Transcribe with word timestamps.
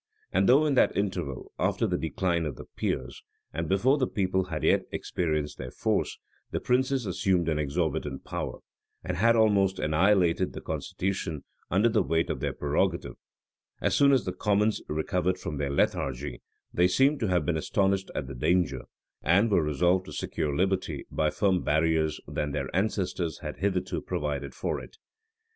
And 0.31 0.49
though 0.49 0.65
in 0.65 0.73
that 0.73 0.97
interval, 0.97 1.51
after 1.59 1.85
the 1.85 1.95
decline 1.95 2.47
of 2.47 2.55
the 2.55 2.65
peers, 2.75 3.21
and 3.53 3.69
before 3.69 3.99
the 3.99 4.07
people 4.07 4.45
had 4.45 4.63
yet 4.63 4.85
experienced 4.91 5.59
their 5.59 5.69
force, 5.69 6.17
the 6.49 6.59
princes 6.59 7.05
assumed 7.05 7.47
an 7.47 7.59
exorbitant 7.59 8.23
power, 8.23 8.61
and 9.03 9.15
had 9.15 9.35
almost 9.35 9.77
annihilated 9.77 10.53
the 10.53 10.61
constitution 10.61 11.43
under 11.69 11.87
the 11.87 12.01
weight 12.01 12.31
of 12.31 12.39
their 12.39 12.51
prerogative; 12.51 13.13
as 13.79 13.93
soon 13.95 14.11
as 14.11 14.25
the 14.25 14.33
commons 14.33 14.81
recovered 14.87 15.37
from 15.37 15.57
their 15.57 15.69
lethargy, 15.69 16.41
they 16.73 16.87
seem 16.87 17.19
to 17.19 17.27
have 17.27 17.45
been 17.45 17.55
astonished 17.55 18.09
at 18.15 18.25
the 18.25 18.33
danger, 18.33 18.85
and 19.21 19.51
were 19.51 19.61
resolved 19.61 20.05
to 20.05 20.11
secure 20.13 20.55
liberty 20.57 21.05
by 21.11 21.29
firmer 21.29 21.61
barriers 21.61 22.19
than 22.27 22.53
their 22.53 22.75
ancestors 22.75 23.41
had 23.41 23.57
hitherto 23.57 24.01
provided 24.01 24.55
for 24.55 24.79
it. 24.83 24.97